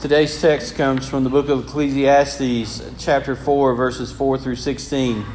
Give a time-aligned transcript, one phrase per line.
[0.00, 5.26] Today's text comes from the book of Ecclesiastes, chapter 4, verses 4 through 16.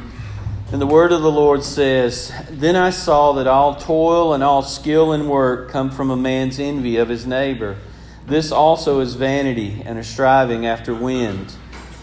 [0.72, 4.62] And the word of the Lord says Then I saw that all toil and all
[4.62, 7.76] skill and work come from a man's envy of his neighbor.
[8.26, 11.56] This also is vanity and a striving after wind.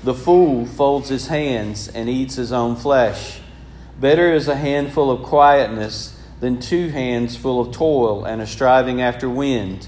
[0.04, 3.40] The fool folds his hands and eats his own flesh.
[4.00, 9.02] Better is a handful of quietness than two hands full of toil and a striving
[9.02, 9.88] after wind.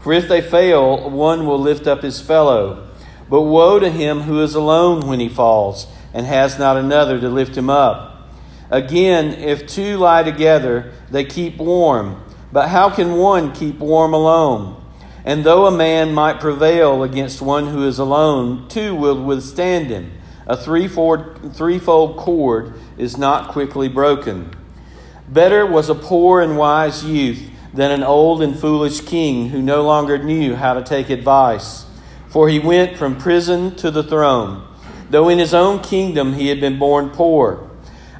[0.00, 2.88] For if they fail, one will lift up his fellow.
[3.28, 7.28] But woe to him who is alone when he falls, and has not another to
[7.28, 8.30] lift him up.
[8.70, 12.22] Again, if two lie together, they keep warm.
[12.52, 14.82] But how can one keep warm alone?
[15.24, 20.12] And though a man might prevail against one who is alone, two will withstand him.
[20.46, 24.50] A threefold, cord is not quickly broken.
[25.28, 29.84] Better was a poor and wise youth than an old and foolish king who no
[29.84, 31.86] longer knew how to take advice.
[32.26, 34.66] For he went from prison to the throne,
[35.10, 37.70] though in his own kingdom he had been born poor.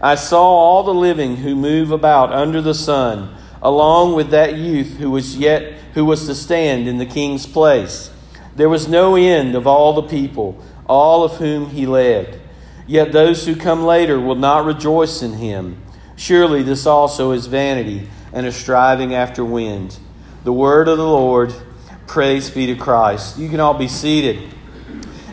[0.01, 4.99] I saw all the living who move about under the sun, along with that youth
[4.99, 8.13] who was yet who was to stand in the king's place.
[8.55, 12.41] There was no end of all the people, all of whom he led.
[12.87, 15.83] Yet those who come later will not rejoice in him.
[16.15, 18.09] Surely this also is vanity
[18.39, 19.99] and a striving after wind.
[20.45, 21.53] The word of the Lord,
[22.07, 23.37] praise be to Christ.
[23.37, 24.55] You can all be seated.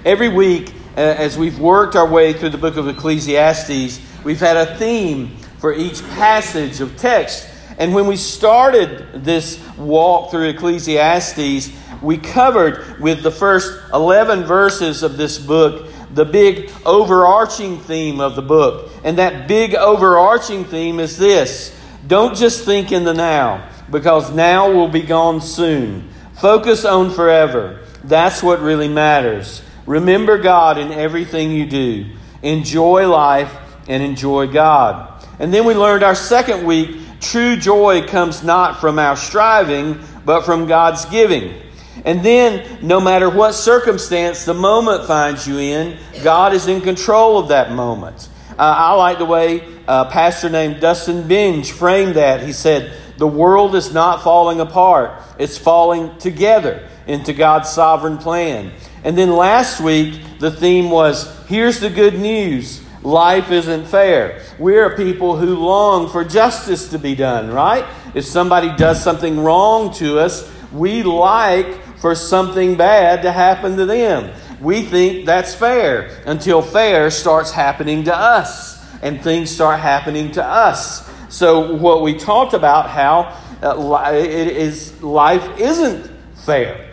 [0.04, 4.58] Every week, uh, as we've worked our way through the book of Ecclesiastes, we've had
[4.58, 7.48] a theme for each passage of text.
[7.78, 11.70] And when we started this walk through Ecclesiastes,
[12.02, 18.36] we covered with the first 11 verses of this book the big overarching theme of
[18.36, 18.90] the book.
[19.04, 21.72] And that big overarching theme is this
[22.08, 26.10] don't just think in the now, because now will be gone soon.
[26.40, 27.82] Focus on forever.
[28.04, 29.64] That's what really matters.
[29.86, 32.06] Remember God in everything you do.
[32.42, 33.54] Enjoy life
[33.88, 35.24] and enjoy God.
[35.40, 40.44] And then we learned our second week true joy comes not from our striving, but
[40.44, 41.62] from God's giving.
[42.04, 47.40] And then, no matter what circumstance the moment finds you in, God is in control
[47.40, 48.30] of that moment.
[48.52, 52.42] Uh, I like the way a pastor named Dustin Benge framed that.
[52.42, 58.72] He said, The world is not falling apart, it's falling together into God's sovereign plan.
[59.04, 64.42] And then last week, the theme was Here's the good news life isn't fair.
[64.58, 67.86] We're people who long for justice to be done, right?
[68.16, 73.86] If somebody does something wrong to us, we like for something bad to happen to
[73.86, 74.34] them.
[74.60, 78.75] We think that's fair until fair starts happening to us
[79.06, 81.08] and things start happening to us.
[81.30, 86.90] So, what we talked about how uh, it is life isn't fair,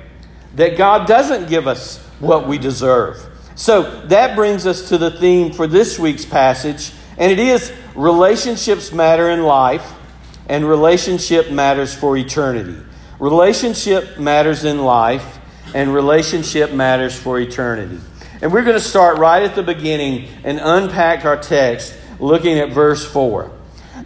[0.56, 3.18] that God doesn't give us what we deserve.
[3.54, 8.92] So, that brings us to the theme for this week's passage, and it is relationships
[8.92, 9.94] matter in life,
[10.50, 12.76] and relationship matters for eternity.
[13.20, 15.38] Relationship matters in life,
[15.74, 17.98] and relationship matters for eternity.
[18.42, 22.70] And we're going to start right at the beginning and unpack our text looking at
[22.70, 23.50] verse 4.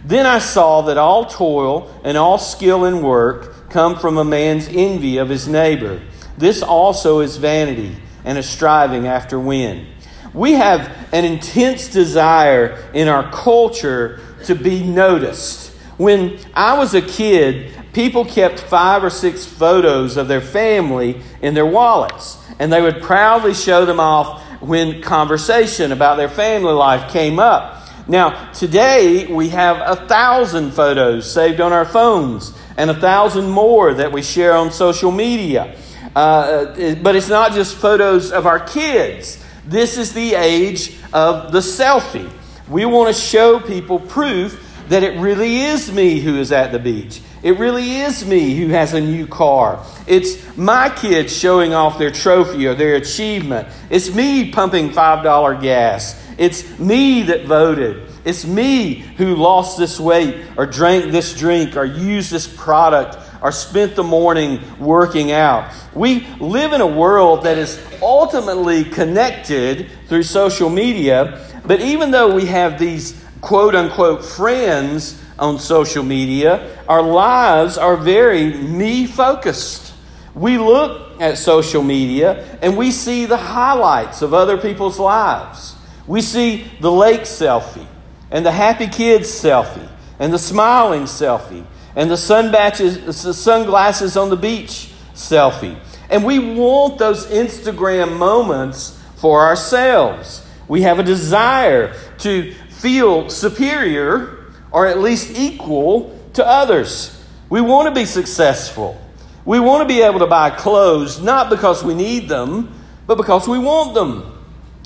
[0.03, 4.67] Then I saw that all toil and all skill in work come from a man's
[4.67, 6.01] envy of his neighbor.
[6.37, 9.87] This also is vanity and a striving after wind.
[10.33, 15.71] We have an intense desire in our culture to be noticed.
[15.97, 21.55] When I was a kid, people kept five or six photos of their family in
[21.55, 27.11] their wallets, and they would proudly show them off when conversation about their family life
[27.11, 27.76] came up.
[28.09, 33.93] Now, today we have a thousand photos saved on our phones and a thousand more
[33.95, 35.75] that we share on social media.
[36.15, 39.43] Uh, but it's not just photos of our kids.
[39.65, 42.31] This is the age of the selfie.
[42.69, 46.79] We want to show people proof that it really is me who is at the
[46.79, 47.21] beach.
[47.43, 49.85] It really is me who has a new car.
[50.07, 53.67] It's my kids showing off their trophy or their achievement.
[53.89, 56.26] It's me pumping $5 gas.
[56.37, 58.03] It's me that voted.
[58.23, 63.51] It's me who lost this weight or drank this drink or used this product or
[63.51, 65.71] spent the morning working out.
[65.93, 72.33] We live in a world that is ultimately connected through social media, but even though
[72.35, 79.93] we have these quote unquote friends on social media, our lives are very me focused.
[80.35, 85.76] We look at social media and we see the highlights of other people's lives.
[86.07, 87.87] We see the lake selfie
[88.31, 89.89] and the happy kids selfie
[90.19, 91.65] and the smiling selfie
[91.95, 95.77] and the sunglasses on the beach selfie.
[96.09, 100.45] And we want those Instagram moments for ourselves.
[100.67, 107.13] We have a desire to feel superior or at least equal to others.
[107.49, 109.01] We want to be successful.
[109.43, 112.73] We want to be able to buy clothes not because we need them,
[113.07, 114.36] but because we want them.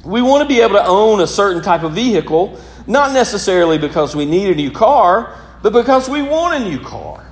[0.04, 4.16] We want to be able to own a certain type of vehicle, not necessarily because
[4.16, 7.26] we need a new car, but because we want a new car.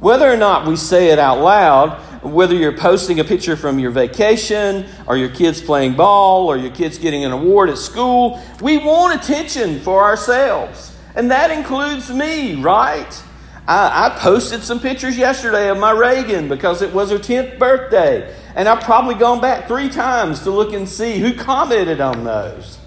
[0.00, 3.90] Whether or not we say it out loud, whether you're posting a picture from your
[3.90, 8.76] vacation, or your kids playing ball, or your kids getting an award at school, we
[8.78, 10.94] want attention for ourselves.
[11.14, 13.22] And that includes me, right?
[13.66, 18.34] I, I, posted some pictures yesterday of my Reagan because it was her 10th birthday.
[18.54, 22.78] And I've probably gone back three times to look and see who commented on those.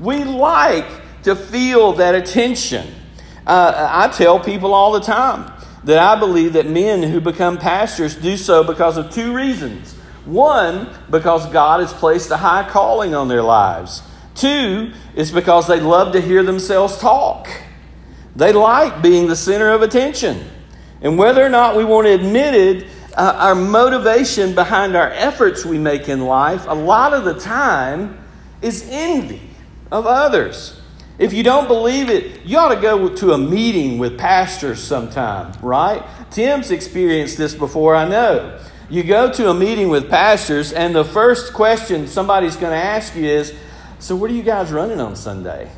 [0.00, 2.92] We like to feel that attention.
[3.46, 5.52] Uh, I tell people all the time
[5.84, 9.94] that I believe that men who become pastors do so because of two reasons.
[10.24, 14.02] One, because God has placed a high calling on their lives.
[14.34, 17.48] Two, is because they love to hear themselves talk.
[18.36, 20.50] They like being the center of attention.
[21.00, 22.86] And whether or not we want to admit it,
[23.16, 28.18] uh, our motivation behind our efforts we make in life, a lot of the time,
[28.60, 29.42] is envy
[29.92, 30.80] of others.
[31.18, 35.52] If you don't believe it, you ought to go to a meeting with pastors sometime,
[35.62, 36.02] right?
[36.30, 38.58] Tim's experienced this before, I know.
[38.90, 43.14] You go to a meeting with pastors, and the first question somebody's going to ask
[43.14, 43.54] you is
[44.00, 45.70] So, what are you guys running on Sunday?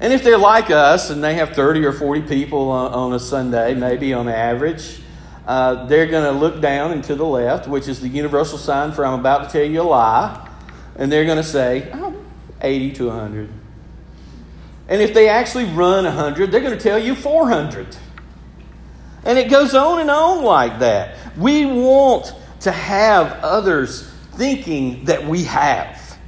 [0.00, 3.74] And if they're like us and they have 30 or 40 people on a Sunday,
[3.74, 5.00] maybe on average,
[5.46, 8.92] uh, they're going to look down and to the left, which is the universal sign
[8.92, 10.48] for I'm about to tell you a lie.
[10.96, 12.14] And they're going to say, oh,
[12.60, 13.50] 80 to 100.
[14.88, 17.96] And if they actually run 100, they're going to tell you 400.
[19.24, 21.16] And it goes on and on like that.
[21.36, 26.18] We want to have others thinking that we have.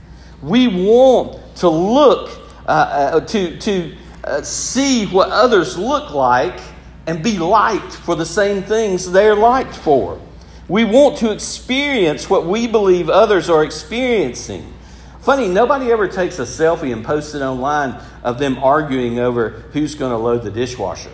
[0.43, 2.40] We want to look
[2.71, 6.55] uh, uh, to, to uh, see what others look like
[7.09, 10.21] and be liked for the same things they're liked for.
[10.69, 14.73] We want to experience what we believe others are experiencing.
[15.21, 19.97] Funny, nobody ever takes a selfie and posts it online of them arguing over who's
[19.97, 21.11] going to load the dishwasher.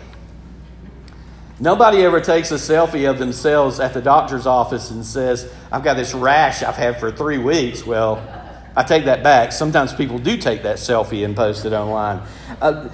[1.59, 5.95] Nobody ever takes a selfie of themselves at the doctor's office and says, I've got
[5.95, 7.83] this rash I've had for three weeks.
[7.83, 8.36] Well,
[8.77, 9.53] I take that back.
[9.53, 12.21] Sometimes people do take that selfie and post it online.
[12.61, 12.89] Uh,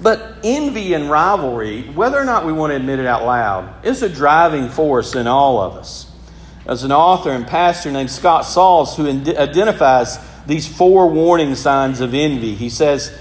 [0.00, 4.02] but envy and rivalry, whether or not we want to admit it out loud, is
[4.02, 6.10] a driving force in all of us.
[6.64, 12.14] As an author and pastor named Scott Sauls, who identifies these four warning signs of
[12.14, 13.14] envy, he says,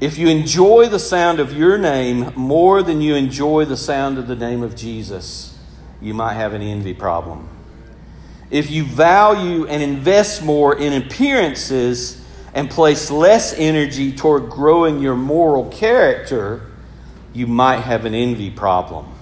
[0.00, 4.26] If you enjoy the sound of your name more than you enjoy the sound of
[4.26, 5.56] the name of Jesus,
[6.00, 7.55] you might have an envy problem
[8.50, 12.22] if you value and invest more in appearances
[12.54, 16.70] and place less energy toward growing your moral character,
[17.34, 19.12] you might have an envy problem.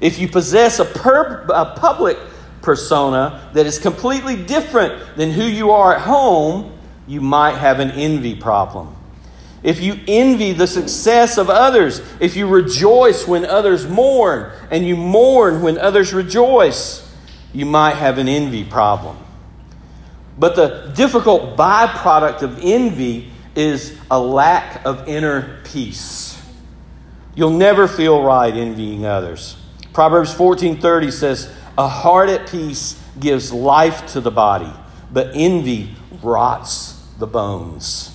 [0.00, 2.18] If you possess a, per- a public
[2.62, 7.90] persona that is completely different than who you are at home, you might have an
[7.90, 8.94] envy problem.
[9.62, 14.94] If you envy the success of others, if you rejoice when others mourn, and you
[14.94, 17.03] mourn when others rejoice,
[17.54, 19.16] you might have an envy problem.
[20.36, 26.42] But the difficult byproduct of envy is a lack of inner peace.
[27.36, 29.56] You'll never feel right envying others.
[29.92, 34.72] Proverbs 14:30 says, "A heart at peace gives life to the body,
[35.12, 38.10] but envy rots the bones."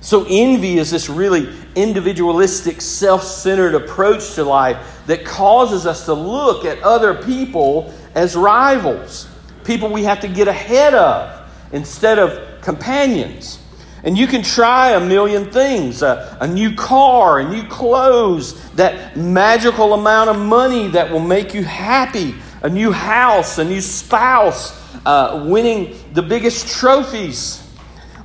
[0.00, 6.64] So envy is this really individualistic, self-centered approach to life that causes us to look
[6.64, 9.28] at other people as rivals,
[9.64, 13.58] people we have to get ahead of instead of companions.
[14.02, 19.16] And you can try a million things a, a, new car, a new clothes, that
[19.16, 24.74] magical amount of money that will make you happy, a new house, a new spouse,
[25.04, 27.66] uh, winning the biggest trophies.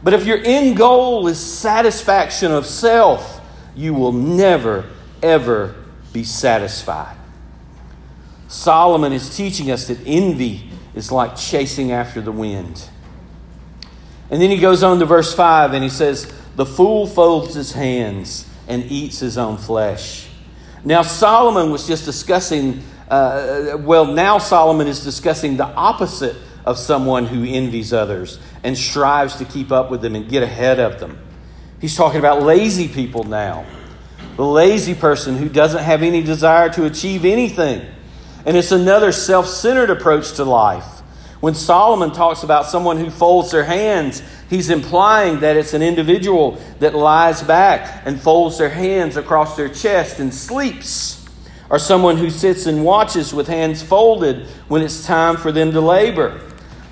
[0.02, 3.42] But if your end goal is satisfaction of self,
[3.76, 4.86] you will never,
[5.22, 5.76] ever
[6.14, 7.15] be satisfied.
[8.56, 12.90] Solomon is teaching us that envy is like chasing after the wind.
[14.32, 17.74] And then he goes on to verse 5 and he says, The fool folds his
[17.74, 20.28] hands and eats his own flesh.
[20.86, 27.26] Now, Solomon was just discussing, uh, well, now Solomon is discussing the opposite of someone
[27.26, 31.20] who envies others and strives to keep up with them and get ahead of them.
[31.82, 33.66] He's talking about lazy people now.
[34.38, 37.86] The lazy person who doesn't have any desire to achieve anything.
[38.46, 41.02] And it's another self centered approach to life.
[41.42, 46.60] When Solomon talks about someone who folds their hands, he's implying that it's an individual
[46.80, 51.28] that lies back and folds their hands across their chest and sleeps,
[51.70, 55.82] or someone who sits and watches with hands folded when it's time for them to
[55.82, 56.42] labor.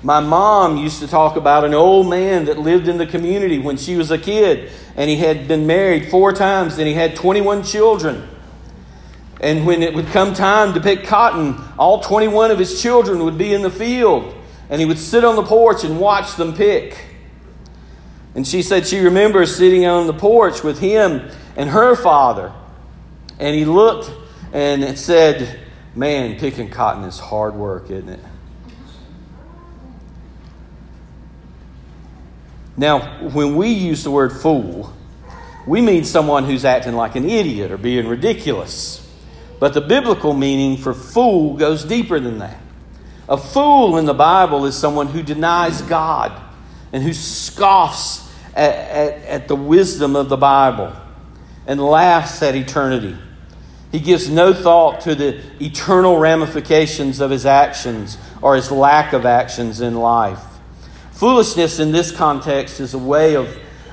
[0.02, 3.78] My mom used to talk about an old man that lived in the community when
[3.78, 7.62] she was a kid, and he had been married four times and he had 21
[7.62, 8.28] children.
[9.44, 13.36] And when it would come time to pick cotton, all 21 of his children would
[13.36, 14.34] be in the field
[14.70, 16.96] and he would sit on the porch and watch them pick.
[18.34, 22.54] And she said she remembers sitting on the porch with him and her father.
[23.38, 24.10] And he looked
[24.54, 25.60] and said,
[25.94, 28.20] Man, picking cotton is hard work, isn't it?
[32.78, 34.90] Now, when we use the word fool,
[35.66, 39.03] we mean someone who's acting like an idiot or being ridiculous.
[39.64, 42.58] But the biblical meaning for fool goes deeper than that.
[43.30, 46.38] A fool in the Bible is someone who denies God
[46.92, 50.92] and who scoffs at, at, at, the wisdom of the Bible
[51.66, 53.16] and laughs at eternity.
[53.90, 59.24] He gives no thought to the eternal ramifications of his actions or his lack of
[59.24, 60.44] actions in life.
[61.12, 63.48] Foolishness in this context is a way of,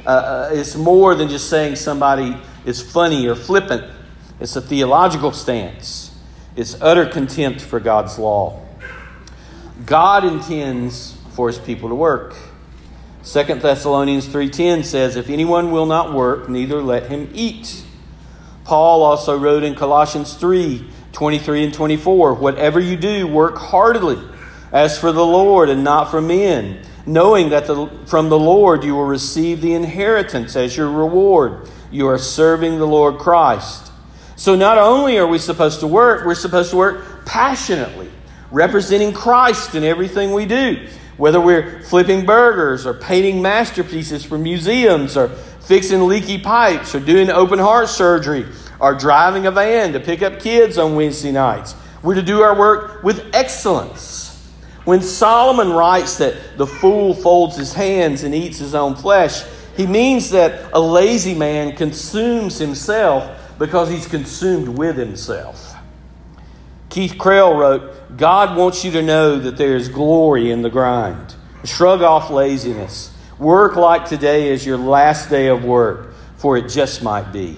[0.05, 2.35] uh, uh it's more than just saying somebody
[2.65, 4.00] is funny or flippant.
[4.41, 6.09] It's a theological stance,
[6.55, 8.59] it's utter contempt for God's law.
[9.85, 12.33] God intends for his people to work.
[13.23, 17.83] 2 Thessalonians 3:10 says, "If anyone will not work, neither let him eat."
[18.63, 24.17] Paul also wrote in Colossians 3, 23 and 24, "Whatever you do, work heartily,
[24.73, 28.95] as for the Lord and not for men, knowing that the, from the Lord you
[28.95, 31.69] will receive the inheritance as your reward.
[31.91, 33.90] You are serving the Lord Christ."
[34.41, 38.09] So not only are we supposed to work, we're supposed to work passionately
[38.49, 40.87] representing Christ in everything we do.
[41.17, 47.29] Whether we're flipping burgers or painting masterpieces for museums or fixing leaky pipes or doing
[47.29, 48.47] open heart surgery
[48.79, 51.75] or driving a van to pick up kids on Wednesday nights.
[52.01, 54.51] We're to do our work with excellence.
[54.85, 59.43] When Solomon writes that the fool folds his hands and eats his own flesh,
[59.77, 65.75] he means that a lazy man consumes himself because he's consumed with himself.
[66.89, 71.35] Keith Krell wrote, God wants you to know that there is glory in the grind.
[71.63, 73.15] Shrug off laziness.
[73.37, 77.55] Work like today is your last day of work, for it just might be.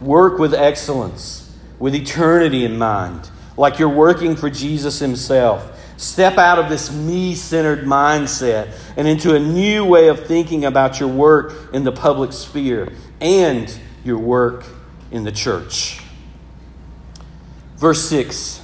[0.00, 5.72] Work with excellence, with eternity in mind, like you're working for Jesus Himself.
[5.96, 11.00] Step out of this me centered mindset and into a new way of thinking about
[11.00, 14.64] your work in the public sphere and your work
[15.16, 16.00] in the church.
[17.76, 18.62] Verse 6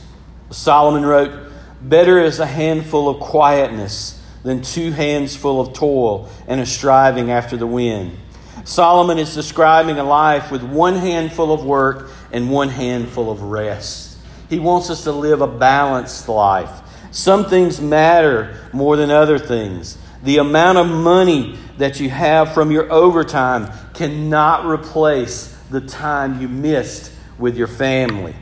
[0.51, 6.61] Solomon wrote, Better is a handful of quietness than two hands full of toil and
[6.61, 8.17] a striving after the wind.
[8.65, 14.19] Solomon is describing a life with one handful of work and one handful of rest.
[14.49, 16.81] He wants us to live a balanced life.
[17.11, 19.97] Some things matter more than other things.
[20.23, 26.49] The amount of money that you have from your overtime cannot replace the time you
[26.49, 28.35] missed with your family.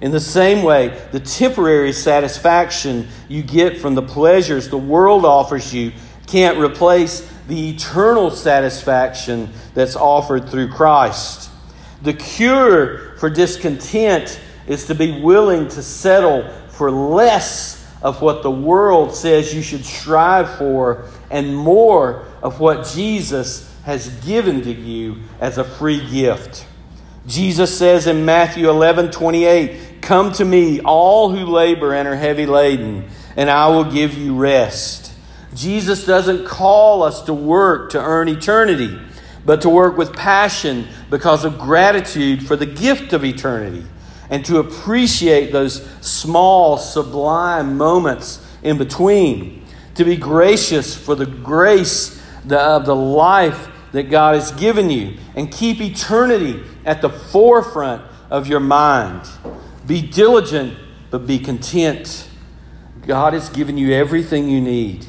[0.00, 5.74] In the same way, the temporary satisfaction you get from the pleasures the world offers
[5.74, 5.92] you
[6.28, 11.50] can't replace the eternal satisfaction that's offered through Christ.
[12.02, 18.50] The cure for discontent is to be willing to settle for less of what the
[18.50, 25.16] world says you should strive for and more of what Jesus has given to you
[25.40, 26.66] as a free gift.
[27.26, 32.46] Jesus says in Matthew 11 28, Come to me, all who labor and are heavy
[32.46, 35.12] laden, and I will give you rest.
[35.54, 38.98] Jesus doesn't call us to work to earn eternity,
[39.44, 43.84] but to work with passion because of gratitude for the gift of eternity
[44.30, 49.64] and to appreciate those small, sublime moments in between.
[49.94, 52.17] To be gracious for the grace
[52.52, 58.46] of the life that God has given you and keep eternity at the forefront of
[58.46, 59.28] your mind.
[59.86, 60.78] Be diligent
[61.10, 62.28] but be content.
[63.06, 65.06] God has given you everything you need.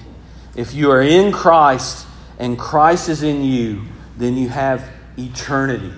[0.55, 3.83] If you are in Christ and Christ is in you,
[4.17, 5.93] then you have eternity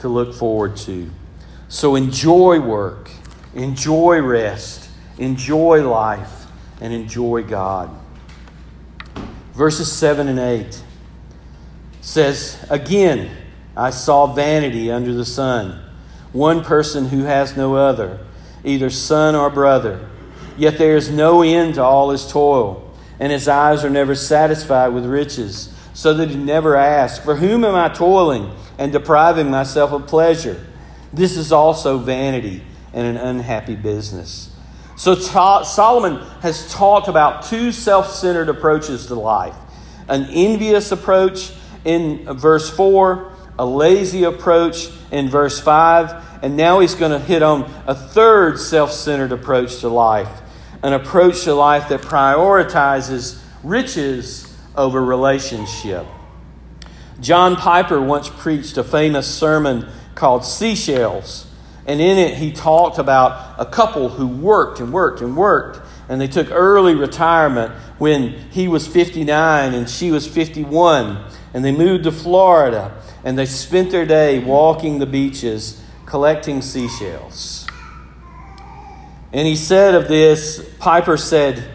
[0.00, 1.10] to look forward to.
[1.68, 3.10] So enjoy work,
[3.54, 6.46] enjoy rest, enjoy life,
[6.80, 7.90] and enjoy God.
[9.54, 10.83] Verses 7 and 8
[12.04, 13.30] says, Again,
[13.76, 15.82] I saw vanity under the sun,
[16.32, 18.20] one person who has no other,
[18.62, 20.08] either son or brother.
[20.56, 24.88] Yet there is no end to all his toil, and his eyes are never satisfied
[24.88, 29.90] with riches, so that he never asks, For whom am I toiling and depriving myself
[29.92, 30.64] of pleasure?
[31.12, 34.54] This is also vanity and an unhappy business.
[34.96, 39.56] So Solomon has talked about two self centered approaches to life
[40.06, 41.50] an envious approach
[41.84, 47.42] in verse 4, a lazy approach in verse 5, and now he's going to hit
[47.42, 50.42] on a third self centered approach to life
[50.84, 56.06] an approach to life that prioritizes riches over relationship.
[57.20, 61.46] John Piper once preached a famous sermon called Seashells.
[61.86, 65.80] And in it, he talked about a couple who worked and worked and worked.
[66.10, 71.24] And they took early retirement when he was 59 and she was 51.
[71.54, 73.00] And they moved to Florida.
[73.24, 77.66] And they spent their day walking the beaches, collecting seashells.
[79.32, 81.70] And he said of this, Piper said,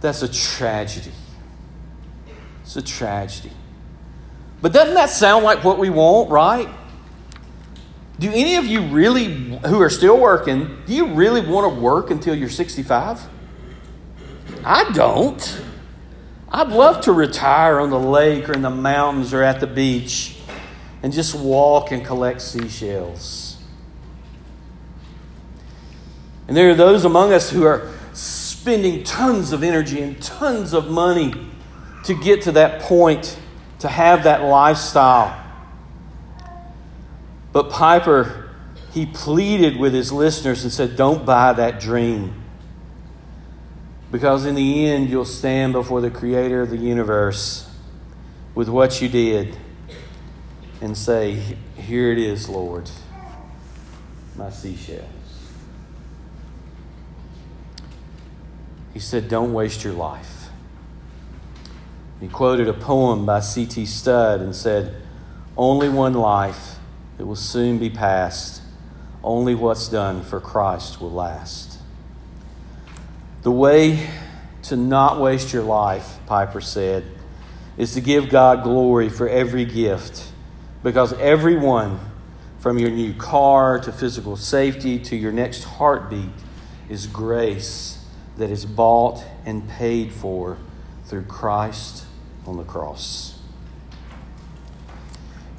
[0.00, 1.12] That's a tragedy.
[2.62, 3.52] It's a tragedy.
[4.60, 6.68] But doesn't that sound like what we want, right?
[8.18, 12.10] Do any of you really, who are still working, do you really want to work
[12.10, 13.20] until you're 65?
[14.64, 15.62] I don't.
[16.54, 20.36] I'd love to retire on the lake or in the mountains or at the beach
[21.02, 23.56] and just walk and collect seashells.
[26.46, 30.88] And there are those among us who are spending tons of energy and tons of
[30.88, 31.34] money
[32.04, 33.36] to get to that point,
[33.80, 35.36] to have that lifestyle.
[37.50, 38.48] But Piper,
[38.92, 42.43] he pleaded with his listeners and said, Don't buy that dream.
[44.10, 47.68] Because in the end, you'll stand before the creator of the universe
[48.54, 49.56] with what you did
[50.80, 52.90] and say, Here it is, Lord,
[54.36, 55.08] my seashells.
[58.92, 60.48] He said, Don't waste your life.
[62.20, 63.84] He quoted a poem by C.T.
[63.86, 64.94] Studd and said,
[65.56, 66.76] Only one life
[67.18, 68.62] it will soon be past.
[69.22, 71.73] Only what's done for Christ will last.
[73.44, 74.08] The way
[74.62, 77.04] to not waste your life, Piper said,
[77.76, 80.32] is to give God glory for every gift.
[80.82, 82.00] Because everyone,
[82.58, 86.30] from your new car to physical safety to your next heartbeat,
[86.88, 88.02] is grace
[88.38, 90.56] that is bought and paid for
[91.04, 92.06] through Christ
[92.46, 93.38] on the cross.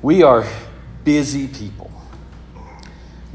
[0.02, 0.48] We are
[1.04, 1.92] busy people.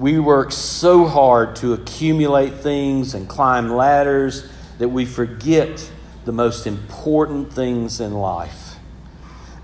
[0.01, 5.93] We work so hard to accumulate things and climb ladders that we forget
[6.25, 8.77] the most important things in life.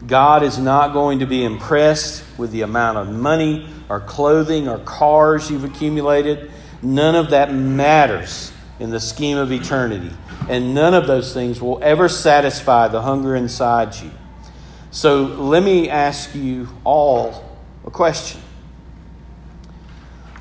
[0.06, 4.78] God is not going to be impressed with the amount of money or clothing or
[4.80, 6.50] cars you've accumulated.
[6.82, 10.14] None of that matters in the scheme of eternity.
[10.50, 14.10] And none of those things will ever satisfy the hunger inside you.
[14.90, 17.42] So let me ask you all
[17.86, 18.42] a question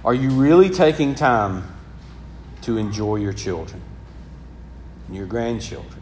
[0.05, 1.63] Are you really taking time
[2.61, 3.81] to enjoy your children
[5.07, 5.99] and your grandchildren?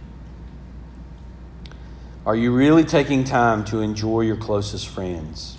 [2.25, 5.57] Are you really taking time to enjoy your closest friends?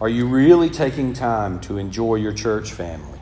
[0.00, 3.20] Are you really taking time to enjoy your church family?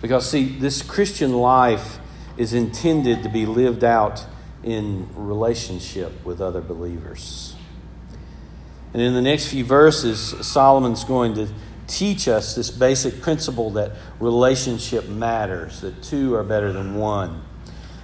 [0.00, 1.98] Because, see, this Christian life
[2.36, 4.24] is intended to be lived out
[4.62, 7.56] in relationship with other believers.
[8.92, 11.48] And in the next few verses, Solomon's going to
[11.86, 17.42] teach us this basic principle that relationship matters, that two are better than one.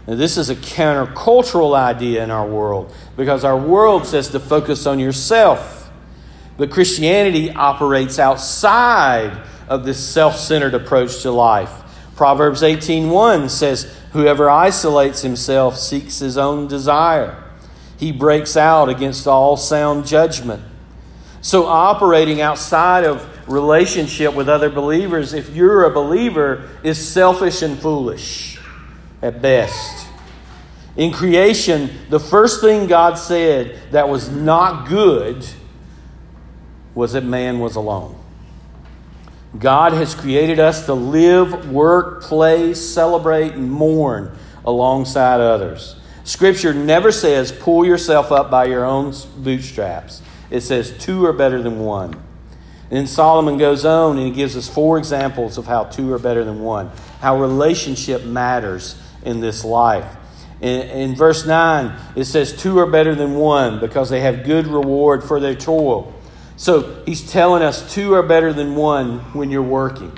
[0.06, 4.86] Now, this is a countercultural idea in our world because our world says to focus
[4.86, 5.90] on yourself.
[6.56, 9.36] But Christianity operates outside
[9.68, 11.70] of this self-centered approach to life.
[12.16, 17.36] Proverbs 18:1 says, "Whoever isolates himself seeks his own desire.
[17.96, 20.62] He breaks out against all sound judgment."
[21.48, 27.78] So, operating outside of relationship with other believers, if you're a believer, is selfish and
[27.78, 28.60] foolish
[29.22, 30.08] at best.
[30.94, 35.42] In creation, the first thing God said that was not good
[36.94, 38.22] was that man was alone.
[39.58, 45.96] God has created us to live, work, play, celebrate, and mourn alongside others.
[46.24, 50.20] Scripture never says pull yourself up by your own bootstraps.
[50.50, 52.14] It says two are better than one.
[52.90, 56.18] And then Solomon goes on and he gives us four examples of how two are
[56.18, 60.16] better than one, how relationship matters in this life.
[60.60, 64.66] In, in verse 9, it says, Two are better than one because they have good
[64.66, 66.14] reward for their toil.
[66.56, 70.16] So he's telling us two are better than one when you're working.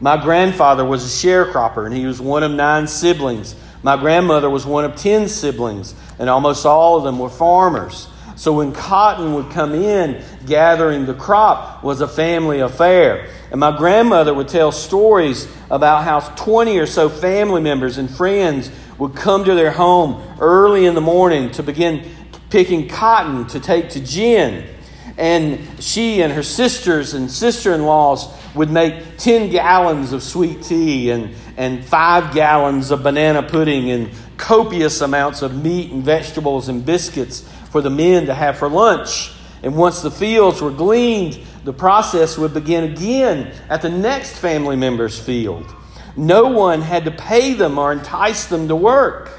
[0.00, 3.54] My grandfather was a sharecropper and he was one of nine siblings.
[3.82, 8.08] My grandmother was one of ten siblings, and almost all of them were farmers.
[8.38, 13.28] So when cotton would come in, gathering the crop was a family affair.
[13.50, 18.70] And my grandmother would tell stories about how 20 or so family members and friends
[18.96, 22.08] would come to their home early in the morning to begin
[22.48, 24.68] picking cotton to take to gin.
[25.16, 30.62] And she and her sisters and sister in laws would make 10 gallons of sweet
[30.62, 36.68] tea and, and five gallons of banana pudding and copious amounts of meat and vegetables
[36.68, 39.32] and biscuits for the men to have for lunch.
[39.62, 44.76] And once the fields were gleaned, the process would begin again at the next family
[44.76, 45.74] member's field.
[46.16, 49.30] No one had to pay them or entice them to work.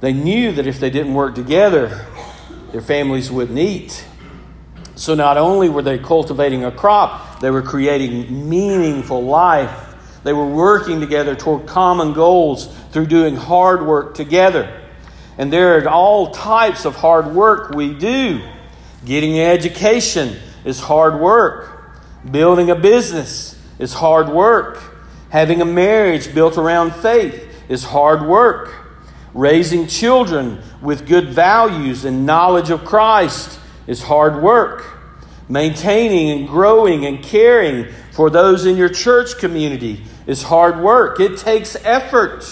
[0.00, 2.06] They knew that if they didn't work together,
[2.72, 4.06] their families wouldn't eat.
[4.94, 9.94] So not only were they cultivating a crop, they were creating meaningful life.
[10.24, 14.89] They were working together toward common goals through doing hard work together.
[15.40, 18.46] And there are all types of hard work we do.
[19.06, 21.94] Getting an education is hard work.
[22.30, 25.00] Building a business is hard work.
[25.30, 28.74] Having a marriage built around faith is hard work.
[29.32, 34.84] Raising children with good values and knowledge of Christ is hard work.
[35.48, 41.18] Maintaining and growing and caring for those in your church community is hard work.
[41.18, 42.44] It takes effort.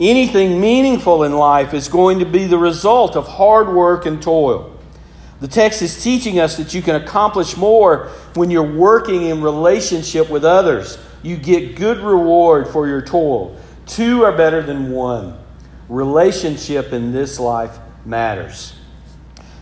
[0.00, 4.74] Anything meaningful in life is going to be the result of hard work and toil.
[5.40, 10.30] The text is teaching us that you can accomplish more when you're working in relationship
[10.30, 10.98] with others.
[11.22, 13.56] You get good reward for your toil.
[13.86, 15.38] Two are better than one.
[15.88, 18.74] Relationship in this life matters.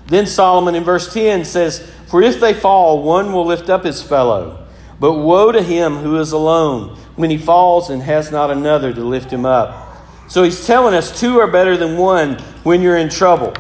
[0.07, 4.03] Then Solomon in verse 10 says, For if they fall, one will lift up his
[4.03, 4.67] fellow.
[5.01, 9.01] But woe to him who is alone when he falls and has not another to
[9.01, 9.86] lift him up.
[10.29, 13.55] So he's telling us two are better than one when you're in trouble.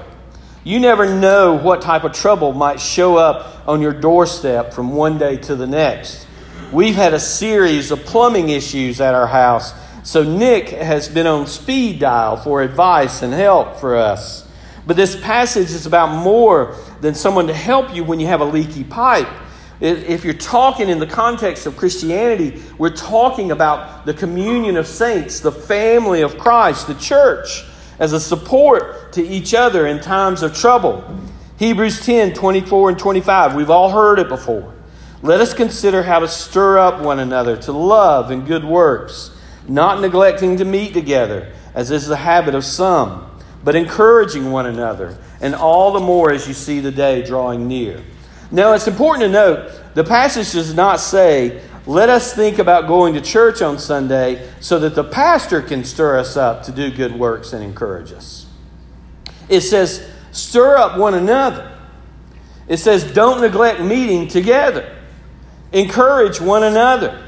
[0.65, 5.17] You never know what type of trouble might show up on your doorstep from one
[5.17, 6.27] day to the next.
[6.73, 11.47] We've had a series of plumbing issues at our house, so Nick has been on
[11.47, 14.49] speed dial for advice and help for us.
[14.87, 18.45] But this passage is about more than someone to help you when you have a
[18.45, 19.29] leaky pipe.
[19.79, 25.41] If you're talking in the context of Christianity, we're talking about the communion of saints,
[25.41, 27.65] the family of Christ, the church,
[27.99, 31.05] as a support to each other in times of trouble.
[31.59, 33.55] Hebrews 10 24 and 25.
[33.55, 34.75] We've all heard it before.
[35.23, 39.37] Let us consider how to stir up one another to love and good works,
[39.69, 43.31] not neglecting to meet together, as is the habit of some,
[43.65, 48.03] but encouraging one another, and all the more as you see the day drawing near.
[48.51, 53.15] Now, it's important to note the passage does not say, let us think about going
[53.15, 57.15] to church on Sunday so that the pastor can stir us up to do good
[57.15, 58.47] works and encourage us.
[59.49, 61.77] It says, stir up one another.
[62.69, 64.97] It says, don't neglect meeting together.
[65.73, 67.26] Encourage one another.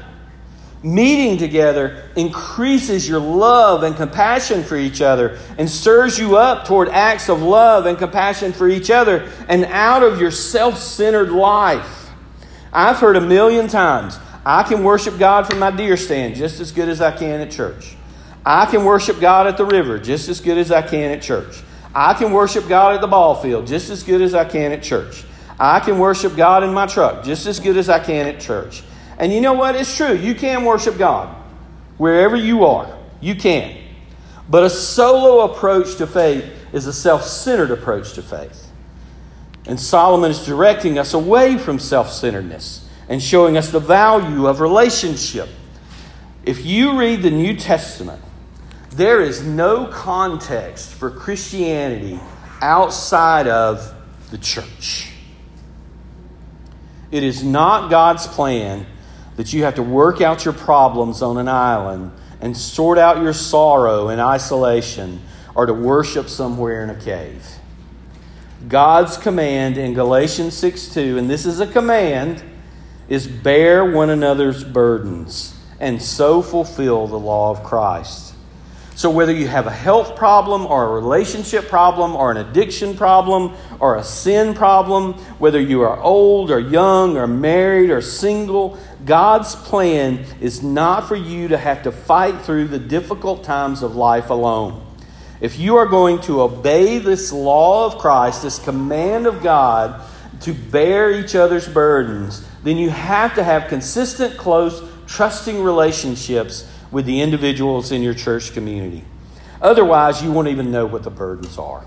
[0.81, 6.87] Meeting together increases your love and compassion for each other and stirs you up toward
[6.87, 12.09] acts of love and compassion for each other and out of your self centered life.
[12.71, 16.71] I've heard a million times I can worship God from my deer stand just as
[16.71, 17.97] good as I can at church.
[18.45, 21.61] I can worship God at the river just as good as I can at church.
[21.93, 24.81] I can worship God at the ball field just as good as I can at
[24.81, 25.25] church.
[25.59, 28.83] I can worship God in my truck just as good as I can at church.
[29.19, 29.75] And you know what?
[29.75, 30.13] It's true.
[30.13, 31.35] You can worship God
[31.97, 32.97] wherever you are.
[33.19, 33.77] You can.
[34.49, 38.71] But a solo approach to faith is a self centered approach to faith.
[39.67, 44.61] And Solomon is directing us away from self centeredness and showing us the value of
[44.61, 45.49] relationship.
[46.45, 48.23] If you read the New Testament,
[48.91, 52.19] there is no context for Christianity
[52.61, 53.93] outside of
[54.31, 55.11] the church.
[57.11, 58.85] It is not God's plan
[59.39, 63.31] that you have to work out your problems on an island and sort out your
[63.31, 65.21] sorrow in isolation
[65.55, 67.47] or to worship somewhere in a cave.
[68.67, 72.43] God's command in Galatians 6 2, and this is a command,
[73.07, 78.28] is bear one another's burdens and so fulfill the law of Christ.
[78.99, 83.55] So, whether you have a health problem or a relationship problem or an addiction problem
[83.79, 89.55] or a sin problem, whether you are old or young or married or single, God's
[89.55, 94.31] plan is not for you to have to fight through the difficult times of life
[94.31, 94.85] alone.
[95.39, 100.01] If you are going to obey this law of Christ, this command of God
[100.41, 107.05] to bear each other's burdens, then you have to have consistent, close, trusting relationships with
[107.05, 109.03] the individuals in your church community.
[109.61, 111.85] Otherwise, you won't even know what the burdens are.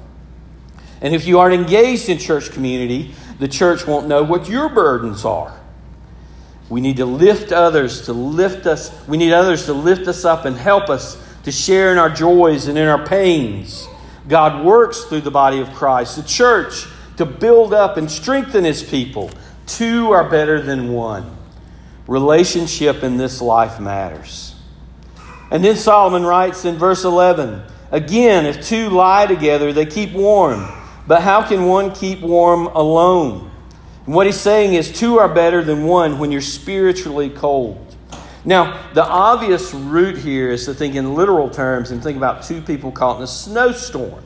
[1.01, 5.25] And if you aren't engaged in church community, the church won't know what your burdens
[5.25, 5.59] are.
[6.69, 8.93] We need to lift others to lift us.
[9.09, 12.69] We need others to lift us up and help us to share in our joys
[12.69, 13.89] and in our pains.
[14.29, 16.87] God works through the body of Christ, the church,
[17.17, 19.31] to build up and strengthen his people.
[19.67, 21.37] Two are better than one.
[22.07, 24.52] Relationship in this life matters.
[25.53, 30.67] And then Solomon writes in verse 11 Again, if two lie together, they keep warm.
[31.07, 33.51] But how can one keep warm alone?
[34.07, 37.95] And what he's saying is, two are better than one when you're spiritually cold.
[38.47, 42.63] Now, the obvious root here is to think in literal terms and think about two
[42.63, 44.25] people caught in a snowstorm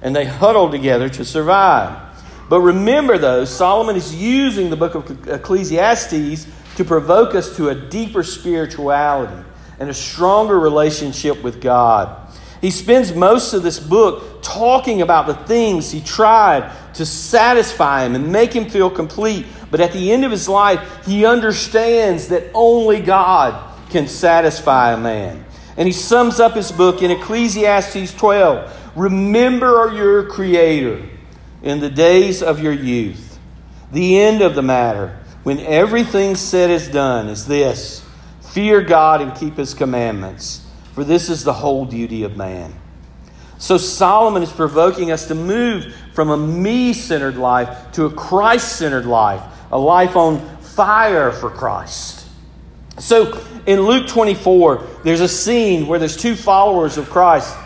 [0.00, 2.00] and they huddle together to survive.
[2.48, 7.74] But remember, though, Solomon is using the book of Ecclesiastes to provoke us to a
[7.74, 9.44] deeper spirituality
[9.82, 12.32] and a stronger relationship with God.
[12.60, 18.14] He spends most of this book talking about the things he tried to satisfy him
[18.14, 19.44] and make him feel complete.
[19.72, 24.96] But at the end of his life, he understands that only God can satisfy a
[24.96, 25.44] man.
[25.76, 31.08] And he sums up his book in Ecclesiastes 12 Remember your Creator
[31.64, 33.36] in the days of your youth.
[33.90, 38.01] The end of the matter, when everything said is done, is this
[38.52, 40.62] Fear God and keep his commandments,
[40.92, 42.74] for this is the whole duty of man.
[43.56, 48.76] So Solomon is provoking us to move from a me centered life to a Christ
[48.76, 52.26] centered life, a life on fire for Christ.
[52.98, 57.56] So in Luke 24, there's a scene where there's two followers of Christ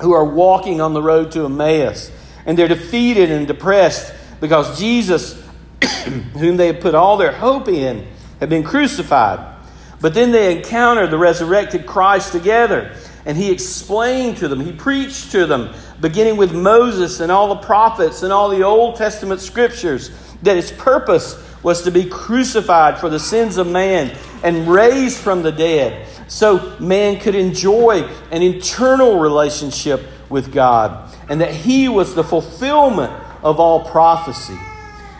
[0.00, 2.10] who are walking on the road to Emmaus,
[2.46, 5.38] and they're defeated and depressed because Jesus,
[6.38, 8.06] whom they had put all their hope in,
[8.38, 9.59] had been crucified.
[10.00, 12.94] But then they encounter the resurrected Christ together.
[13.26, 17.66] And he explained to them, he preached to them, beginning with Moses and all the
[17.66, 20.10] prophets and all the Old Testament scriptures,
[20.42, 25.42] that his purpose was to be crucified for the sins of man and raised from
[25.42, 32.14] the dead so man could enjoy an eternal relationship with God, and that he was
[32.14, 34.58] the fulfillment of all prophecy.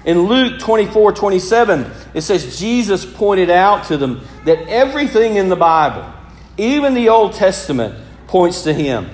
[0.04, 5.56] In Luke 24 27, it says Jesus pointed out to them that everything in the
[5.56, 6.10] Bible,
[6.56, 7.94] even the Old Testament,
[8.26, 9.10] points to him.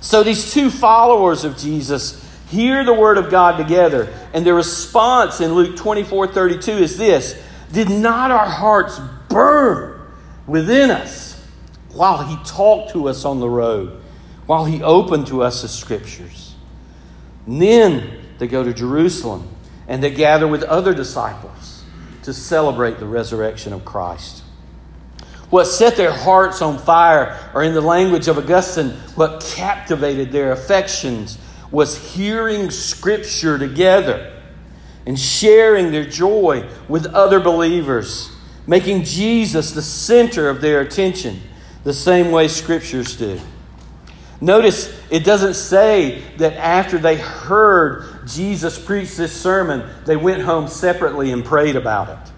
[0.00, 5.40] So these two followers of Jesus hear the word of God together, and their response
[5.40, 9.98] in Luke 24 32 is this Did not our hearts burn
[10.46, 11.42] within us
[11.92, 14.02] while he talked to us on the road,
[14.44, 16.54] while he opened to us the scriptures?
[17.46, 19.48] And then they go to Jerusalem
[19.88, 21.84] and they gather with other disciples
[22.22, 24.42] to celebrate the resurrection of Christ.
[25.50, 30.52] What set their hearts on fire, or in the language of Augustine, what captivated their
[30.52, 31.36] affections,
[31.70, 34.32] was hearing Scripture together
[35.04, 38.30] and sharing their joy with other believers,
[38.66, 41.40] making Jesus the center of their attention,
[41.84, 43.40] the same way Scriptures do.
[44.42, 50.66] Notice it doesn't say that after they heard Jesus preach this sermon, they went home
[50.66, 52.32] separately and prayed about it.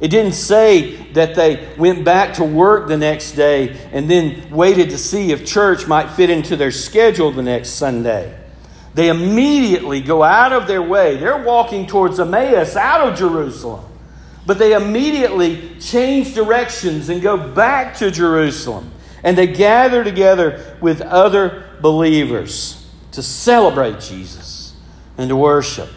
[0.00, 4.90] It didn't say that they went back to work the next day and then waited
[4.90, 8.36] to see if church might fit into their schedule the next Sunday.
[8.94, 11.18] They immediately go out of their way.
[11.18, 13.84] They're walking towards Emmaus out of Jerusalem.
[14.44, 18.90] But they immediately change directions and go back to Jerusalem.
[19.22, 24.74] And they gather together with other believers to celebrate Jesus
[25.16, 25.90] and to worship.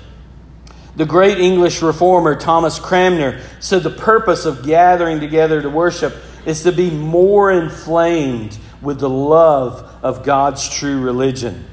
[0.96, 6.64] The great English reformer Thomas Cranmer said the purpose of gathering together to worship is
[6.64, 11.66] to be more inflamed with the love of God's true religion.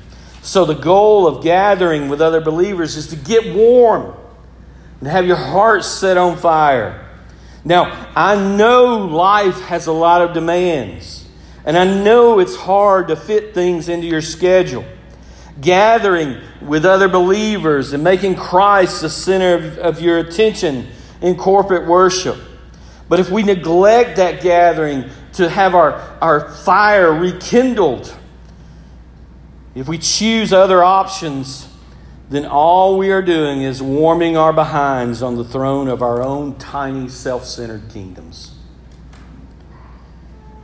[0.43, 4.15] So, the goal of gathering with other believers is to get warm
[5.01, 7.07] and have your heart set on fire.
[7.65, 11.18] Now, I know life has a lot of demands.
[11.69, 14.87] And I know it's hard to fit things into your schedule.
[15.61, 20.87] gathering with other believers and making Christ the center of, of your attention
[21.21, 22.39] in corporate worship.
[23.09, 28.17] But if we neglect that gathering to have our, our fire rekindled,
[29.75, 31.69] if we choose other options,
[32.31, 36.57] then all we are doing is warming our behinds on the throne of our own
[36.57, 38.58] tiny self centered kingdoms.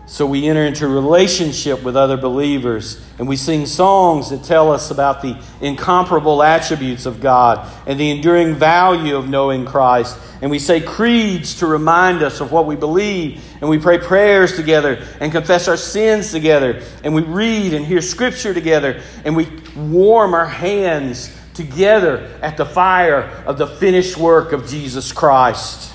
[0.07, 4.91] So we enter into relationship with other believers and we sing songs that tell us
[4.91, 10.19] about the incomparable attributes of God and the enduring value of knowing Christ.
[10.43, 13.43] And we say creeds to remind us of what we believe.
[13.63, 16.83] And we pray prayers together and confess our sins together.
[17.03, 19.01] And we read and hear scripture together.
[19.25, 25.13] And we warm our hands together at the fire of the finished work of Jesus
[25.13, 25.94] Christ.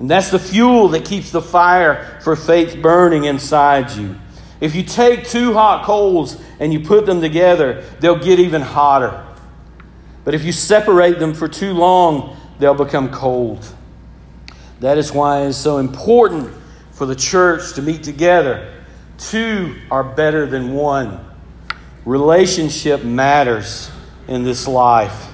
[0.00, 4.16] And that's the fuel that keeps the fire for faith burning inside you.
[4.58, 9.26] If you take two hot coals and you put them together, they'll get even hotter.
[10.24, 13.66] But if you separate them for too long, they'll become cold.
[14.80, 16.50] That is why it's so important
[16.92, 18.82] for the church to meet together.
[19.18, 21.26] Two are better than one.
[22.06, 23.90] Relationship matters
[24.28, 25.30] in this life.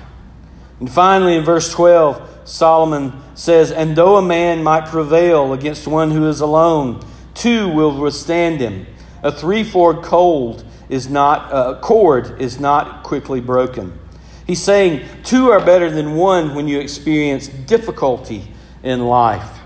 [0.81, 6.11] And finally, in verse 12, Solomon says, And though a man might prevail against one
[6.11, 7.01] who is alone,
[7.35, 8.87] two will withstand him.
[9.23, 13.99] A threefold cord is not uh, cord is not quickly broken.
[14.47, 19.59] He's saying two are better than one when you experience difficulty in life.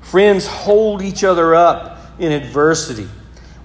[0.00, 3.08] Friends hold each other up in adversity.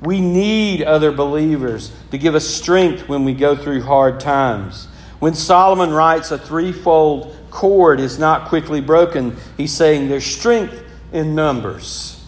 [0.02, 4.88] We need other believers to give us strength when we go through hard times.
[5.20, 11.36] When Solomon writes a threefold cord is not quickly broken, he's saying there's strength in
[11.36, 12.24] numbers.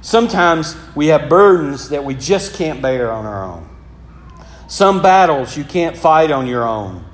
[0.00, 3.68] Sometimes we have burdens that we just can't bear on our own.
[4.68, 7.04] Some battles you can't fight on your own.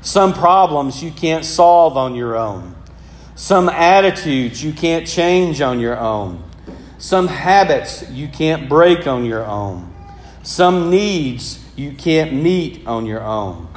[0.00, 2.74] Some problems you can't solve on your own.
[3.34, 6.42] Some attitudes you can't change on your own.
[6.98, 9.92] Some habits you can't break on your own.
[10.42, 13.68] Some needs you can't meet on your own.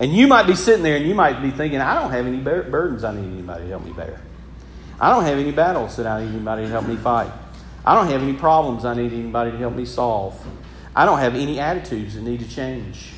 [0.00, 2.38] And you might be sitting there and you might be thinking, I don't have any
[2.38, 4.20] burdens I need anybody to help me bear.
[5.00, 7.32] I don't have any battles that I need anybody to help me fight.
[7.84, 10.44] I don't have any problems I need anybody to help me solve.
[10.94, 13.12] I don't have any attitudes that need to change.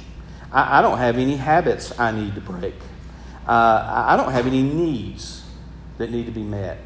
[0.52, 2.74] I, I don't have any habits I need to break.
[3.46, 5.44] Uh, I don't have any needs
[5.98, 6.78] that need to be met.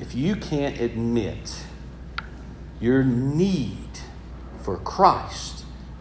[0.00, 1.64] If you can't admit
[2.80, 4.00] your need
[4.62, 5.51] for Christ,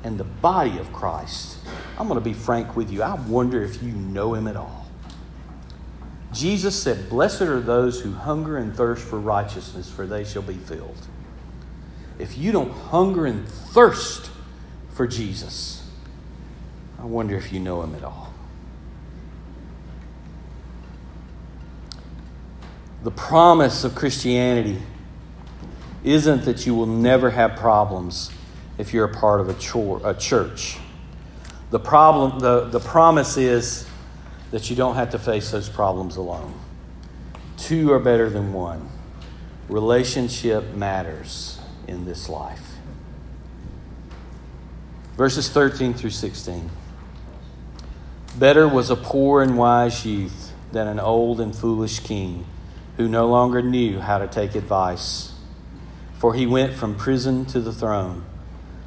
[0.04, 1.58] and the body of Christ,
[1.98, 3.04] I'm going to be frank with you.
[3.04, 4.88] I wonder if you know him at all.
[6.34, 10.56] Jesus said, Blessed are those who hunger and thirst for righteousness, for they shall be
[10.56, 11.08] filled.
[12.18, 14.32] If you don't hunger and thirst
[14.92, 15.90] for Jesus,
[17.00, 18.34] I wonder if you know him at all.
[23.04, 24.80] The promise of Christianity
[26.04, 28.32] isn't that you will never have problems
[28.78, 30.78] if you're a part of a, chore, a church.
[31.70, 33.88] The problem, the, the promise is
[34.52, 36.54] that you don't have to face those problems alone.
[37.58, 38.90] Two are better than one.
[39.70, 42.72] Relationship matters in this life.
[45.16, 46.70] Verses 13 through 16.
[48.38, 52.46] Better was a poor and wise youth than an old and foolish king
[52.98, 55.34] who no longer knew how to take advice.
[56.18, 58.26] For he went from prison to the throne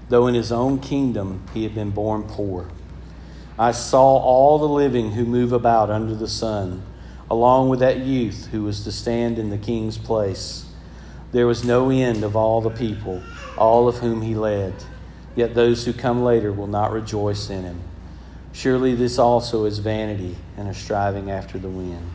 [0.09, 2.69] though in his own kingdom he had been born poor.
[3.59, 6.83] I saw all the living who move about under the sun,
[7.31, 10.67] along with that youth who was to stand in the king's place.
[11.33, 13.23] There was no end of all the people,
[13.57, 14.75] all of whom he led.
[15.37, 17.81] Yet those who come later will not rejoice in him.
[18.53, 22.11] Surely this also is vanity and a striving after the wind.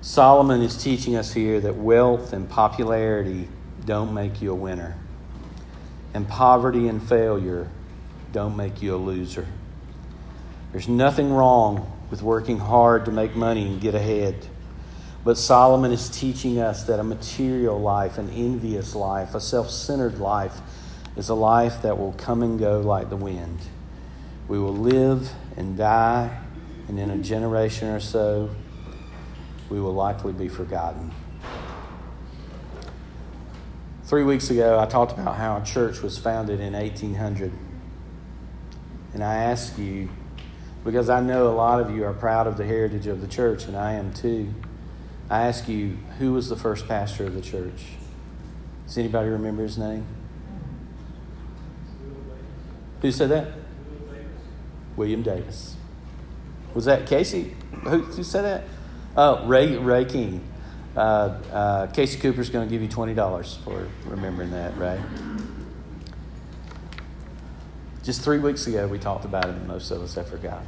[0.00, 3.48] Solomon is teaching us here that wealth and popularity
[3.84, 4.96] don't make you a winner
[6.14, 7.68] and poverty and failure
[8.32, 9.46] don't make you a loser.
[10.72, 14.46] There's nothing wrong with working hard to make money and get ahead.
[15.24, 20.18] But Solomon is teaching us that a material life, an envious life, a self centered
[20.18, 20.60] life,
[21.16, 23.58] is a life that will come and go like the wind.
[24.48, 26.38] We will live and die,
[26.88, 28.50] and in a generation or so,
[29.68, 31.10] we will likely be forgotten.
[34.06, 37.50] Three weeks ago, I talked about how a church was founded in 1800.
[39.12, 40.08] And I ask you,
[40.84, 43.64] because I know a lot of you are proud of the heritage of the church,
[43.64, 44.54] and I am too.
[45.28, 47.82] I ask you, who was the first pastor of the church?
[48.86, 50.06] Does anybody remember his name?
[53.02, 53.48] Who said that?
[54.94, 55.74] William Davis.
[56.74, 57.56] Was that Casey?
[57.82, 58.64] Who, who said that?
[59.16, 60.46] Oh, Ray, Ray King.
[60.96, 65.00] Uh, uh, Casey Cooper's going to give you $20 for remembering that, right?
[68.02, 70.66] Just three weeks ago, we talked about it, and most of us have forgotten.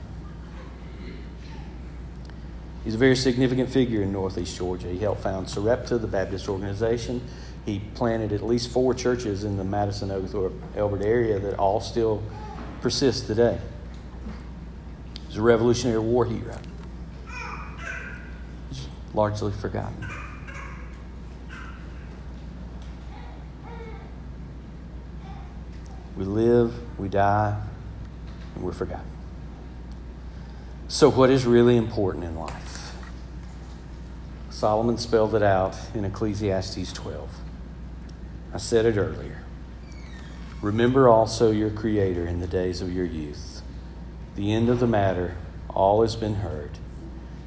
[2.84, 4.88] He's a very significant figure in Northeast Georgia.
[4.88, 7.22] He helped found Sarepta, the Baptist organization.
[7.64, 12.22] He planted at least four churches in the Madison Oglethorpe Elbert area that all still
[12.80, 13.58] persist today.
[15.28, 16.58] He's a Revolutionary War hero.
[18.70, 20.17] He's largely forgotten.
[26.18, 27.56] We live, we die,
[28.56, 29.06] and we're forgotten.
[30.88, 32.92] So, what is really important in life?
[34.50, 37.30] Solomon spelled it out in Ecclesiastes 12.
[38.52, 39.44] I said it earlier.
[40.60, 43.62] Remember also your Creator in the days of your youth.
[44.34, 45.36] The end of the matter,
[45.68, 46.78] all has been heard.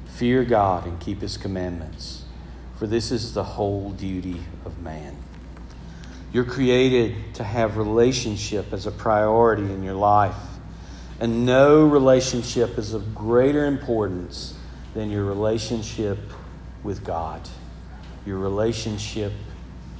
[0.06, 2.24] Fear God and keep His commandments,
[2.78, 5.18] for this is the whole duty of man.
[6.32, 10.36] You're created to have relationship as a priority in your life.
[11.20, 14.54] And no relationship is of greater importance
[14.94, 16.18] than your relationship
[16.82, 17.48] with God,
[18.26, 19.32] your relationship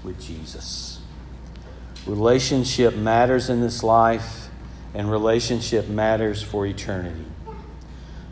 [0.03, 1.01] with Jesus.
[2.07, 4.49] Relationship matters in this life,
[4.95, 7.25] and relationship matters for eternity.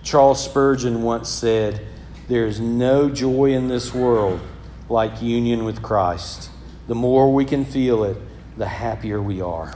[0.03, 1.87] Charles Spurgeon once said,
[2.29, 4.41] There is no joy in this world
[4.89, 6.51] like union with Christ.
[6.91, 8.17] The more we can feel it,
[8.57, 9.73] the happier we are.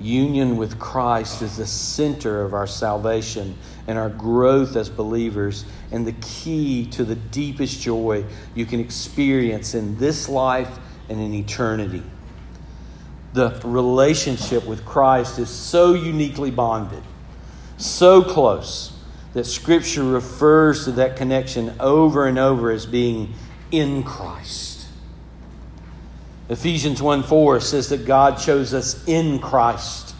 [0.00, 3.56] Union with Christ is the center of our salvation
[3.86, 8.24] and our growth as believers, and the key to the deepest joy
[8.56, 10.76] you can experience in this life
[11.08, 12.02] and in eternity.
[13.34, 17.04] The relationship with Christ is so uniquely bonded,
[17.76, 18.92] so close,
[19.34, 23.34] that Scripture refers to that connection over and over as being
[23.70, 24.75] in Christ.
[26.48, 30.14] Ephesians 1 4 says that God chose us in Christ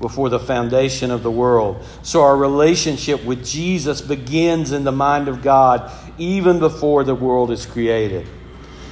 [0.00, 1.82] before the foundation of the world.
[2.02, 7.50] So our relationship with Jesus begins in the mind of God even before the world
[7.50, 8.26] is created.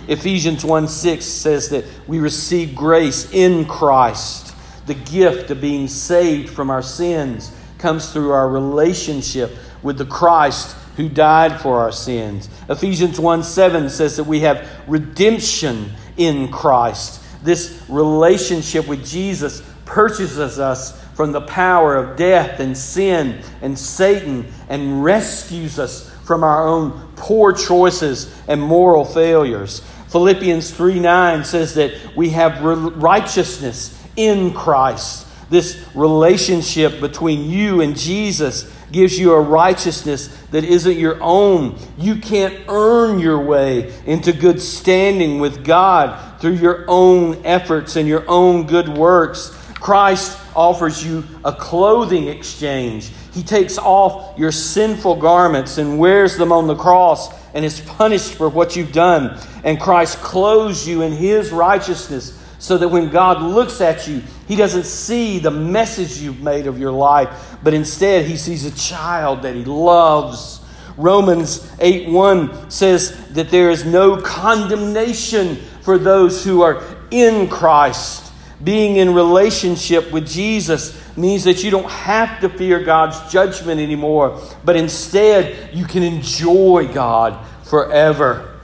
[0.06, 4.54] Ephesians 1 6 says that we receive grace in Christ.
[4.86, 10.74] The gift of being saved from our sins comes through our relationship with the Christ
[10.96, 12.48] who died for our sins.
[12.68, 17.22] Ephesians 1 7 says that we have redemption in Christ.
[17.42, 24.52] This relationship with Jesus purchases us from the power of death and sin and Satan
[24.68, 29.80] and rescues us from our own poor choices and moral failures.
[30.08, 35.26] Philippians 3 9 says that we have righteousness in Christ.
[35.50, 41.78] This relationship between you and Jesus gives you a righteousness that isn't your own.
[41.98, 48.08] You can't earn your way into good standing with God through your own efforts and
[48.08, 49.54] your own good works.
[49.74, 53.12] Christ offers you a clothing exchange.
[53.32, 58.34] He takes off your sinful garments and wears them on the cross and is punished
[58.34, 59.38] for what you've done.
[59.64, 64.56] And Christ clothes you in His righteousness so that when God looks at you, He
[64.56, 69.42] doesn't see the message you've made of your life, but instead He sees a child
[69.42, 70.60] that He loves.
[70.96, 78.32] Romans 8 1 says that there is no condemnation for those who are in Christ.
[78.64, 84.40] Being in relationship with Jesus means that you don't have to fear God's judgment anymore,
[84.64, 88.57] but instead you can enjoy God forever.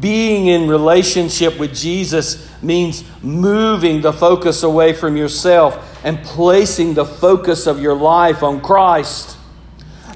[0.00, 7.04] Being in relationship with Jesus means moving the focus away from yourself and placing the
[7.04, 9.36] focus of your life on Christ.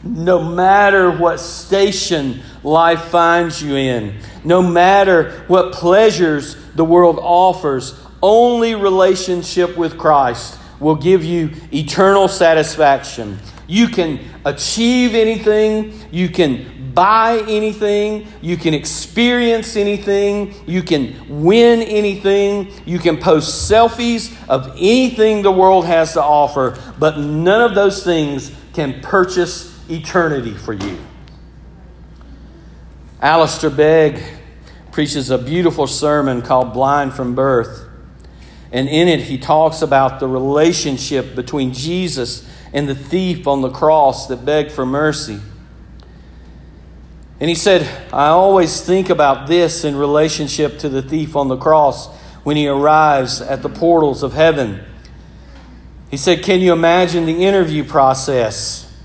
[0.05, 7.99] No matter what station life finds you in, no matter what pleasures the world offers,
[8.22, 13.39] only relationship with Christ will give you eternal satisfaction.
[13.66, 21.82] You can achieve anything, you can buy anything, you can experience anything, you can win
[21.82, 27.74] anything, you can post selfies of anything the world has to offer, but none of
[27.74, 30.99] those things can purchase eternity for you.
[33.20, 34.22] Alistair Begg
[34.90, 37.88] preaches a beautiful sermon called Blind from Birth.
[38.72, 43.70] And in it, he talks about the relationship between Jesus and the thief on the
[43.70, 45.40] cross that begged for mercy.
[47.43, 47.82] And he said,
[48.12, 52.07] I always think about this in relationship to the thief on the cross
[52.45, 54.80] when he arrives at the portals of heaven.
[56.09, 58.97] He said, Can you imagine the interview process?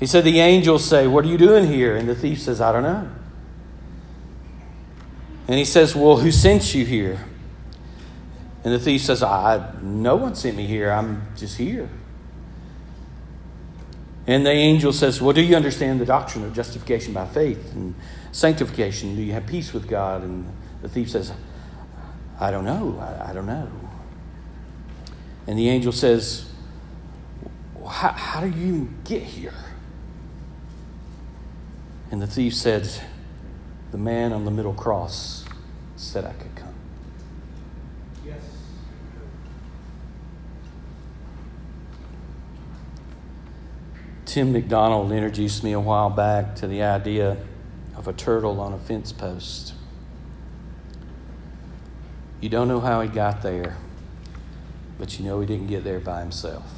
[0.00, 1.98] He said, The angels say, What are you doing here?
[1.98, 3.10] And the thief says, I don't know.
[5.48, 7.26] And he says, Well, who sent you here?
[8.64, 10.90] And the thief says, I, No one sent me here.
[10.90, 11.90] I'm just here.
[14.28, 17.94] And the angel says, Well, do you understand the doctrine of justification by faith and
[18.30, 19.16] sanctification?
[19.16, 20.22] Do you have peace with God?
[20.22, 20.52] And
[20.82, 21.32] the thief says,
[22.38, 22.98] I don't know.
[23.00, 23.70] I, I don't know.
[25.46, 26.48] And the angel says,
[27.88, 29.54] how, how do you get here?
[32.10, 32.86] And the thief said,
[33.92, 35.46] The man on the middle cross
[35.96, 36.74] said I could come.
[38.26, 38.42] Yes.
[44.28, 47.38] Tim McDonald introduced me a while back to the idea
[47.96, 49.72] of a turtle on a fence post.
[52.42, 53.78] You don't know how he got there,
[54.98, 56.70] but you know he didn't get there by himself.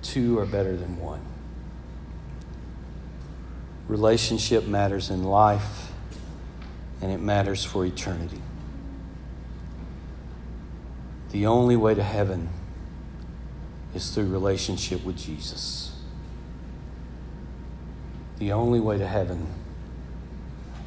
[0.00, 1.20] Two are better than one.
[3.88, 5.92] Relationship matters in life,
[7.02, 8.40] and it matters for eternity.
[11.30, 12.48] The only way to heaven
[13.94, 15.92] is through relationship with Jesus.
[18.38, 19.46] The only way to heaven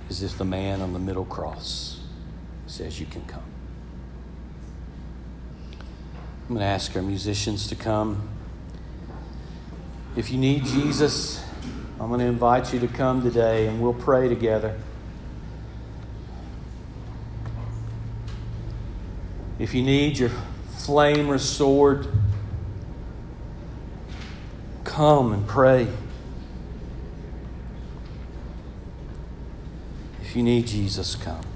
[0.09, 1.99] is if the man on the middle cross
[2.65, 3.43] says you can come.
[6.43, 8.27] I'm going to ask our musicians to come.
[10.15, 11.43] If you need Jesus,
[11.99, 14.77] I'm going to invite you to come today and we'll pray together.
[19.59, 20.31] If you need your
[20.77, 22.07] flame restored,
[24.93, 25.87] come and pray.
[30.21, 31.52] If you need Jesus, come.